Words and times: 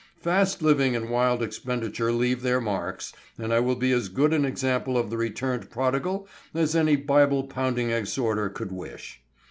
Fast 0.17 0.63
living 0.63 0.95
and 0.95 1.11
wild 1.11 1.43
expenditure 1.43 2.11
leave 2.11 2.41
their 2.41 2.59
marks, 2.59 3.13
and 3.37 3.53
I 3.53 3.59
will 3.59 3.75
be 3.75 3.91
as 3.91 4.09
good 4.09 4.33
an 4.33 4.45
example 4.45 4.97
of 4.97 5.11
the 5.11 5.17
returned 5.17 5.69
prodigal 5.69 6.27
as 6.55 6.75
any 6.75 6.95
Bible 6.95 7.43
pounding 7.43 7.91
exhorter 7.91 8.49
could 8.49 8.71
wish. 8.71 9.21